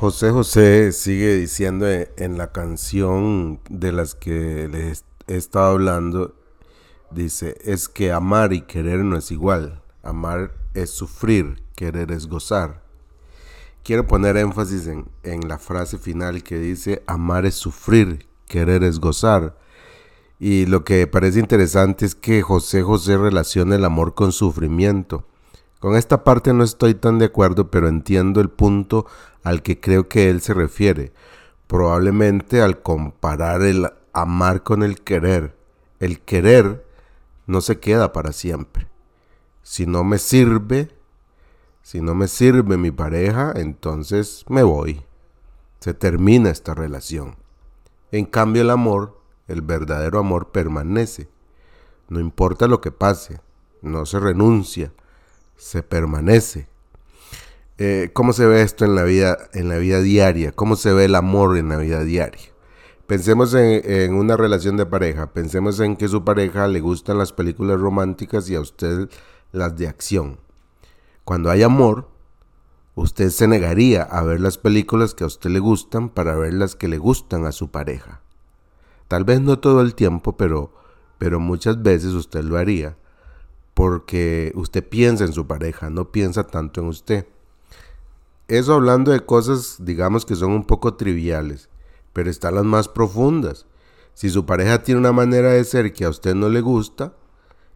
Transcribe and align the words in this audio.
José 0.00 0.30
José 0.30 0.92
sigue 0.92 1.34
diciendo 1.34 1.84
en 1.88 2.38
la 2.38 2.52
canción 2.52 3.58
de 3.68 3.90
las 3.90 4.14
que 4.14 4.68
les 4.68 5.04
he 5.26 5.34
estado 5.34 5.72
hablando, 5.72 6.36
dice, 7.10 7.58
es 7.64 7.88
que 7.88 8.12
amar 8.12 8.52
y 8.52 8.60
querer 8.60 9.00
no 9.00 9.16
es 9.16 9.32
igual. 9.32 9.82
Amar 10.04 10.52
es 10.74 10.90
sufrir, 10.90 11.64
querer 11.74 12.12
es 12.12 12.28
gozar. 12.28 12.80
Quiero 13.82 14.06
poner 14.06 14.36
énfasis 14.36 14.86
en, 14.86 15.08
en 15.24 15.48
la 15.48 15.58
frase 15.58 15.98
final 15.98 16.44
que 16.44 16.60
dice, 16.60 17.02
amar 17.08 17.44
es 17.44 17.56
sufrir, 17.56 18.28
querer 18.46 18.84
es 18.84 19.00
gozar. 19.00 19.58
Y 20.38 20.66
lo 20.66 20.84
que 20.84 21.08
parece 21.08 21.40
interesante 21.40 22.06
es 22.06 22.14
que 22.14 22.40
José 22.40 22.82
José 22.82 23.18
relaciona 23.18 23.74
el 23.74 23.84
amor 23.84 24.14
con 24.14 24.30
sufrimiento. 24.30 25.26
Con 25.78 25.94
esta 25.94 26.24
parte 26.24 26.52
no 26.52 26.64
estoy 26.64 26.94
tan 26.94 27.18
de 27.18 27.26
acuerdo, 27.26 27.70
pero 27.70 27.88
entiendo 27.88 28.40
el 28.40 28.50
punto 28.50 29.06
al 29.44 29.62
que 29.62 29.78
creo 29.78 30.08
que 30.08 30.28
él 30.28 30.40
se 30.40 30.52
refiere, 30.52 31.12
probablemente 31.68 32.60
al 32.62 32.82
comparar 32.82 33.62
el 33.62 33.88
amar 34.12 34.64
con 34.64 34.82
el 34.82 35.00
querer. 35.02 35.56
El 36.00 36.20
querer 36.20 36.84
no 37.46 37.60
se 37.60 37.78
queda 37.78 38.12
para 38.12 38.32
siempre. 38.32 38.88
Si 39.62 39.86
no 39.86 40.02
me 40.02 40.18
sirve, 40.18 40.88
si 41.82 42.00
no 42.00 42.14
me 42.14 42.26
sirve 42.26 42.76
mi 42.76 42.90
pareja, 42.90 43.52
entonces 43.54 44.44
me 44.48 44.64
voy. 44.64 45.04
Se 45.78 45.94
termina 45.94 46.50
esta 46.50 46.74
relación. 46.74 47.36
En 48.10 48.24
cambio 48.24 48.62
el 48.62 48.70
amor, 48.70 49.20
el 49.46 49.62
verdadero 49.62 50.18
amor 50.18 50.50
permanece. 50.50 51.28
No 52.08 52.18
importa 52.18 52.66
lo 52.66 52.80
que 52.80 52.90
pase, 52.90 53.40
no 53.80 54.06
se 54.06 54.18
renuncia 54.18 54.92
se 55.58 55.82
permanece. 55.82 56.68
Eh, 57.76 58.10
¿Cómo 58.14 58.32
se 58.32 58.46
ve 58.46 58.62
esto 58.62 58.84
en 58.84 58.94
la, 58.94 59.02
vida, 59.02 59.36
en 59.52 59.68
la 59.68 59.76
vida 59.76 60.00
diaria? 60.00 60.52
¿Cómo 60.52 60.76
se 60.76 60.92
ve 60.92 61.04
el 61.04 61.14
amor 61.14 61.58
en 61.58 61.68
la 61.68 61.76
vida 61.76 62.02
diaria? 62.02 62.48
Pensemos 63.06 63.54
en, 63.54 64.14
una 64.14 64.36
relación 64.36 64.76
de 64.76 64.86
pareja, 64.86 65.32
pensemos 65.32 65.80
en 65.80 65.96
que 65.96 66.08
su 66.08 66.24
pareja 66.24 66.68
le 66.68 66.80
gustan 66.80 67.18
las 67.18 67.32
películas 67.32 67.80
románticas 67.80 68.48
y 68.50 68.54
a 68.54 68.60
usted 68.60 69.08
las 69.52 69.76
de 69.76 69.88
acción. 69.88 70.40
Cuando 71.24 71.50
hay 71.50 71.62
amor, 71.62 72.08
usted 72.94 73.30
se 73.30 73.48
negaría 73.48 74.02
a 74.02 74.22
ver 74.22 74.40
las 74.40 74.58
películas 74.58 75.14
que 75.14 75.24
a 75.24 75.28
usted 75.28 75.50
le 75.50 75.58
gustan 75.58 76.10
para 76.10 76.36
ver 76.36 76.52
las 76.54 76.76
que 76.76 76.88
le 76.88 76.98
gustan 76.98 77.46
a 77.46 77.52
su 77.52 77.70
pareja. 77.70 78.20
Tal 79.08 79.24
vez 79.24 79.40
no 79.40 79.58
todo 79.58 79.80
el 79.80 79.94
tiempo, 79.94 80.36
pero, 80.36 80.74
pero 81.16 81.40
muchas 81.40 81.82
veces 81.82 82.12
usted 82.12 82.44
lo 82.44 82.58
haría 82.58 82.98
porque 83.78 84.50
usted 84.56 84.84
piensa 84.84 85.24
en 85.24 85.32
su 85.32 85.46
pareja, 85.46 85.88
no 85.88 86.10
piensa 86.10 86.42
tanto 86.42 86.80
en 86.80 86.88
usted. 86.88 87.28
Eso 88.48 88.74
hablando 88.74 89.12
de 89.12 89.24
cosas, 89.24 89.76
digamos 89.78 90.26
que 90.26 90.34
son 90.34 90.50
un 90.50 90.64
poco 90.64 90.94
triviales, 90.94 91.68
pero 92.12 92.28
están 92.28 92.56
las 92.56 92.64
más 92.64 92.88
profundas. 92.88 93.66
Si 94.14 94.30
su 94.30 94.44
pareja 94.44 94.82
tiene 94.82 94.98
una 94.98 95.12
manera 95.12 95.50
de 95.50 95.62
ser 95.62 95.92
que 95.92 96.04
a 96.04 96.08
usted 96.08 96.34
no 96.34 96.48
le 96.48 96.60
gusta, 96.60 97.12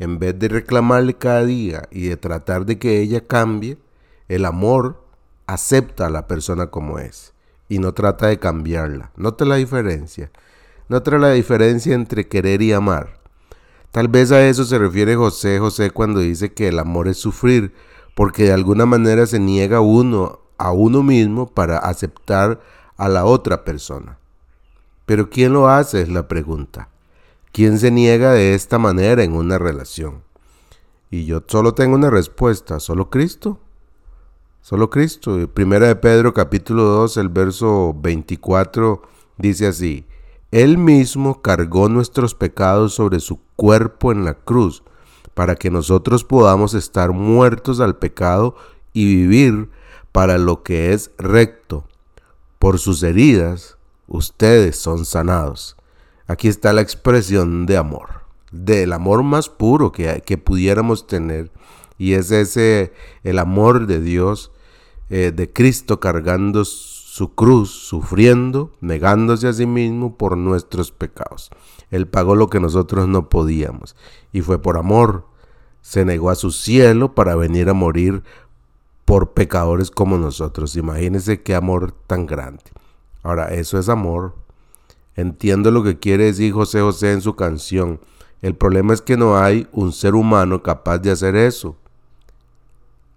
en 0.00 0.18
vez 0.18 0.36
de 0.36 0.48
reclamarle 0.48 1.14
cada 1.14 1.44
día 1.44 1.88
y 1.92 2.08
de 2.08 2.16
tratar 2.16 2.66
de 2.66 2.76
que 2.76 3.00
ella 3.00 3.24
cambie, 3.24 3.78
el 4.26 4.46
amor 4.46 5.00
acepta 5.46 6.06
a 6.06 6.10
la 6.10 6.26
persona 6.26 6.72
como 6.72 6.98
es 6.98 7.34
y 7.68 7.78
no 7.78 7.94
trata 7.94 8.26
de 8.26 8.40
cambiarla. 8.40 9.12
Nota 9.14 9.44
la 9.44 9.54
diferencia. 9.54 10.32
Nota 10.88 11.16
la 11.18 11.30
diferencia 11.30 11.94
entre 11.94 12.26
querer 12.26 12.62
y 12.62 12.72
amar. 12.72 13.23
Tal 13.94 14.08
vez 14.08 14.32
a 14.32 14.44
eso 14.48 14.64
se 14.64 14.76
refiere 14.76 15.14
José 15.14 15.60
José 15.60 15.92
cuando 15.92 16.18
dice 16.18 16.52
que 16.52 16.66
el 16.66 16.80
amor 16.80 17.06
es 17.06 17.16
sufrir, 17.16 17.72
porque 18.16 18.42
de 18.42 18.52
alguna 18.52 18.86
manera 18.86 19.24
se 19.24 19.38
niega 19.38 19.80
uno 19.80 20.40
a 20.58 20.72
uno 20.72 21.04
mismo 21.04 21.46
para 21.46 21.78
aceptar 21.78 22.60
a 22.96 23.08
la 23.08 23.24
otra 23.24 23.62
persona. 23.64 24.18
Pero 25.06 25.30
¿quién 25.30 25.52
lo 25.52 25.68
hace? 25.68 26.00
es 26.00 26.08
la 26.08 26.26
pregunta. 26.26 26.88
¿Quién 27.52 27.78
se 27.78 27.92
niega 27.92 28.32
de 28.32 28.54
esta 28.54 28.80
manera 28.80 29.22
en 29.22 29.32
una 29.32 29.58
relación? 29.58 30.24
Y 31.08 31.24
yo 31.26 31.44
solo 31.46 31.74
tengo 31.74 31.94
una 31.94 32.10
respuesta, 32.10 32.80
¿solo 32.80 33.10
Cristo? 33.10 33.60
Solo 34.60 34.90
Cristo. 34.90 35.48
Primera 35.54 35.86
de 35.86 35.94
Pedro 35.94 36.34
capítulo 36.34 36.82
2, 36.82 37.16
el 37.18 37.28
verso 37.28 37.94
24 37.96 39.02
dice 39.38 39.68
así, 39.68 40.04
él 40.54 40.78
mismo 40.78 41.42
cargó 41.42 41.88
nuestros 41.88 42.36
pecados 42.36 42.94
sobre 42.94 43.18
su 43.18 43.40
cuerpo 43.56 44.12
en 44.12 44.24
la 44.24 44.34
cruz, 44.34 44.84
para 45.34 45.56
que 45.56 45.68
nosotros 45.68 46.22
podamos 46.22 46.74
estar 46.74 47.10
muertos 47.10 47.80
al 47.80 47.96
pecado 47.96 48.54
y 48.92 49.04
vivir 49.04 49.68
para 50.12 50.38
lo 50.38 50.62
que 50.62 50.92
es 50.92 51.10
recto. 51.18 51.88
Por 52.60 52.78
sus 52.78 53.02
heridas, 53.02 53.78
ustedes 54.06 54.76
son 54.76 55.04
sanados. 55.04 55.76
Aquí 56.28 56.46
está 56.46 56.72
la 56.72 56.82
expresión 56.82 57.66
de 57.66 57.76
amor, 57.76 58.22
del 58.52 58.92
amor 58.92 59.24
más 59.24 59.48
puro 59.48 59.90
que, 59.90 60.22
que 60.24 60.38
pudiéramos 60.38 61.08
tener. 61.08 61.50
Y 61.98 62.12
es 62.12 62.30
ese, 62.30 62.92
el 63.24 63.40
amor 63.40 63.88
de 63.88 64.00
Dios, 64.00 64.52
eh, 65.10 65.32
de 65.34 65.52
Cristo 65.52 65.98
cargando 65.98 66.64
su 67.14 67.32
cruz, 67.32 67.70
sufriendo, 67.70 68.72
negándose 68.80 69.46
a 69.46 69.52
sí 69.52 69.66
mismo 69.66 70.16
por 70.16 70.36
nuestros 70.36 70.90
pecados. 70.90 71.50
Él 71.92 72.08
pagó 72.08 72.34
lo 72.34 72.50
que 72.50 72.58
nosotros 72.58 73.06
no 73.06 73.28
podíamos 73.28 73.94
y 74.32 74.40
fue 74.40 74.60
por 74.60 74.76
amor. 74.76 75.24
Se 75.80 76.04
negó 76.04 76.30
a 76.30 76.34
su 76.34 76.50
cielo 76.50 77.14
para 77.14 77.36
venir 77.36 77.68
a 77.68 77.72
morir 77.72 78.24
por 79.04 79.32
pecadores 79.32 79.92
como 79.92 80.18
nosotros. 80.18 80.74
Imagínense 80.74 81.40
qué 81.40 81.54
amor 81.54 81.92
tan 82.08 82.26
grande. 82.26 82.64
Ahora, 83.22 83.54
eso 83.54 83.78
es 83.78 83.88
amor. 83.88 84.34
Entiendo 85.14 85.70
lo 85.70 85.84
que 85.84 86.00
quiere 86.00 86.24
decir 86.24 86.52
José 86.52 86.80
José 86.80 87.12
en 87.12 87.20
su 87.20 87.36
canción. 87.36 88.00
El 88.42 88.56
problema 88.56 88.92
es 88.92 89.02
que 89.02 89.16
no 89.16 89.38
hay 89.38 89.68
un 89.70 89.92
ser 89.92 90.16
humano 90.16 90.64
capaz 90.64 90.98
de 90.98 91.12
hacer 91.12 91.36
eso. 91.36 91.76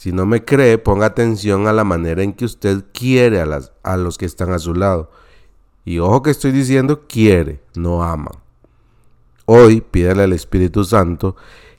Si 0.00 0.12
no 0.12 0.24
me 0.24 0.46
cree, 0.46 0.78
ponga 0.78 1.04
atención 1.04 1.66
a 1.66 1.74
la 1.74 1.84
manera 1.84 2.22
en 2.22 2.32
que 2.32 2.46
usted 2.46 2.86
quiere 2.94 3.38
a, 3.38 3.44
las, 3.44 3.74
a 3.82 3.98
los 3.98 4.16
que 4.16 4.24
están 4.24 4.50
a 4.50 4.58
su 4.58 4.72
lado. 4.72 5.10
Y 5.84 5.98
ojo 5.98 6.22
que 6.22 6.30
estoy 6.30 6.52
diciendo 6.52 7.02
quiere, 7.06 7.62
no 7.74 8.02
ama. 8.02 8.30
Hoy 9.44 9.82
pídale 9.82 10.22
al 10.22 10.32
Espíritu 10.32 10.84
Santo 10.84 11.36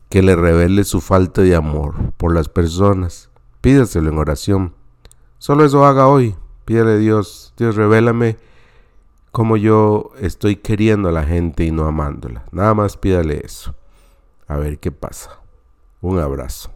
que 0.07 0.21
le 0.21 0.35
revele 0.35 0.83
su 0.83 1.01
falta 1.01 1.41
de 1.41 1.55
amor 1.55 1.95
por 2.17 2.31
las 2.31 2.47
personas. 2.47 3.31
Pídaselo 3.59 4.11
en 4.11 4.19
oración. 4.19 4.75
Solo 5.39 5.65
eso 5.65 5.83
haga 5.83 6.05
hoy. 6.05 6.35
Pídale 6.65 6.91
a 6.91 6.97
Dios, 6.97 7.55
Dios 7.57 7.75
revélame 7.75 8.38
cómo 9.31 9.57
yo 9.57 10.11
estoy 10.19 10.57
queriendo 10.57 11.09
a 11.09 11.11
la 11.11 11.23
gente 11.23 11.63
y 11.63 11.71
no 11.71 11.88
amándola. 11.88 12.45
Nada 12.51 12.75
más 12.75 12.97
pídale 12.97 13.41
eso. 13.43 13.73
A 14.47 14.57
ver 14.57 14.77
qué 14.77 14.91
pasa. 14.91 15.39
Un 16.01 16.19
abrazo. 16.19 16.69